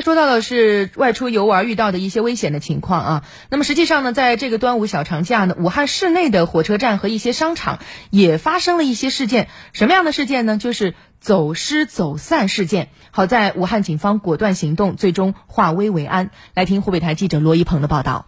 [0.00, 3.24] 说到的是外出游玩遇到的一些危险的情况啊。
[3.50, 7.78] 那么实际上呢，在这个端午小长假呢，武汉市内的火车站和一些商场
[8.10, 9.48] 也发生了一些事件。
[9.72, 10.56] 什么样的事件呢？
[10.56, 12.88] 就是走失走散事件。
[13.10, 16.30] 好在武汉警方果断行动，最终化危为安。
[16.54, 18.26] 来听湖北台记者罗一鹏的报道。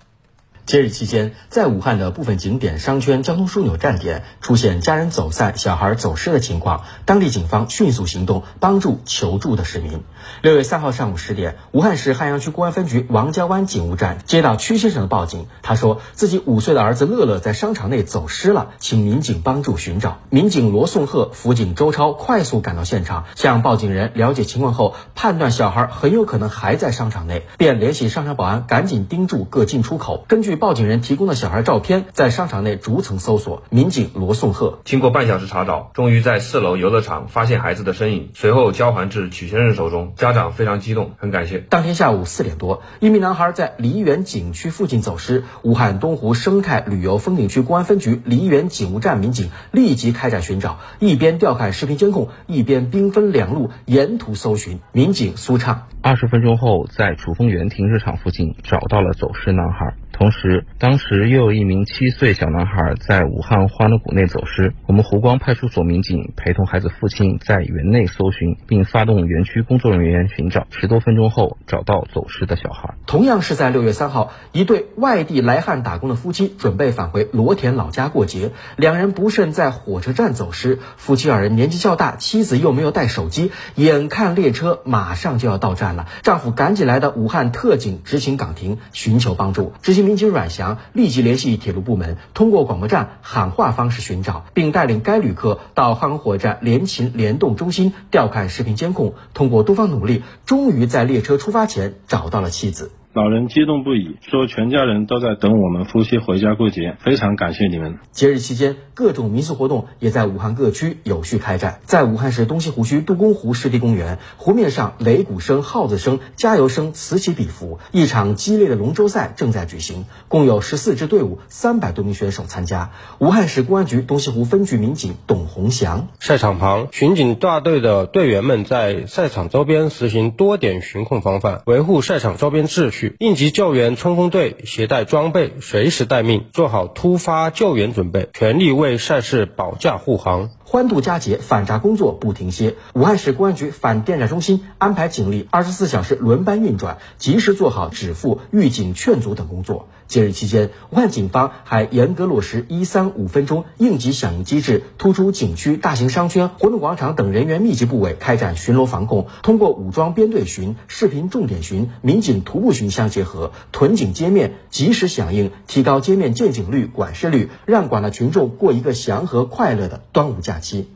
[0.70, 10.04] 节日期间，在武汉的部分景点、商圈、交通枢纽站点出现家人走散、小孩走失的情况，当地警方迅速行动，帮助求助的市民。
[10.42, 20.20] 六月三号上午十点，武汉市汉阳区公安分局王家湾警务站接到曲先生的报警，他说自己五岁的儿子乐乐在商场内走失了，请民警帮助寻找。
[20.30, 30.24] 民警罗颂鹤、辅警周超快速赶到现场，向报警人了解情况后，判断小孩很有可能还在商场内，便联系商场保安，赶紧盯住各进出口。
[30.28, 33.64] 根据报警人提供的小孩照片，在商场内逐层搜索。
[33.70, 40.12] 民警罗颂鹤经过半小时查找，终于在四楼游乐场发现孩子的身影，随后交还至曲先生手中。
[40.16, 41.58] 家长非常激动，很感谢。
[41.58, 54.78] 当天下午四点多，一名男孩在梨园景区附近走失，武汉东湖生态旅游风景区公安分局梨园警务站民警立即开展寻找，一边调看视频监控，一边兵分两路沿途搜寻。
[54.92, 59.94] 民警苏畅二十分钟后，在楚风园停车场附近找到了走失男孩。
[60.20, 64.74] 同时，当时又有一名七岁小男孩在武汉欢乐谷内走失。
[64.86, 70.66] 我们湖光派出所民警陪同孩子父亲在园内搜寻，并发动园区工作人员寻找。
[70.68, 72.96] 十多分钟后，找到走失的小孩。
[73.06, 80.80] 同样是在六月三号，一对外地来汉打工的夫妻准备返回罗田老家过节，两人不慎在火车站走失。
[80.98, 89.72] 夫妻二人年纪较大，妻子又没有带手机，眼看列车马上就要到站了，丈夫赶紧来到武汉特警执勤岗亭寻求帮助。
[89.80, 90.09] 执行。
[90.10, 99.14] 民警阮翔立即联系铁路部门，通过广播站喊话方式寻找，并带领该旅客到汉口火车站联勤联动中心调看视频监控。
[99.34, 102.90] 通过多方努力，终于在列车出发前找到了妻子。
[103.12, 107.98] 老人激动不已，说全家人都在等我们夫妻回家过节，非常感谢你们。
[108.12, 111.80] 节日期间，各种民俗活动也在武汉各区有序开展。
[111.82, 122.92] 在武汉市东西湖区杜公湖湿地公园，湖面上擂鼓声、号子声、加油声此起彼伏，一场激烈的龙舟赛正在举行，共有十四支队伍、三百多名选手参加。
[123.18, 132.99] 武汉市公安局东西湖分局民警董洪祥：赛场旁，巡警大队的队员们在赛场周边实行多点巡控防范，维护赛场周边秩序。
[133.18, 140.50] 应急救援冲锋队携带装备，随时待命，做好突发救援准备，全力为赛事保驾护航。
[140.64, 142.76] 欢度佳节，反诈工作不停歇。
[142.94, 149.88] 武汉市公安局反电诈中心安排警力二十四小时轮班运转，及时做好止付、预警劝阻等工作。
[150.06, 159.26] 节日期间，武汉警方还严格落实“一三五分钟”应急响应机制，突出景区、大型商圈、活动广场等人员密集部位开展巡逻防控。
[159.42, 170.88] 通过武装编队巡、视频重点巡、民警徒步巡相结合，囤警街面及时响应，提高街面见警率、管事率，让广大群众过一个祥和快乐的端午假期。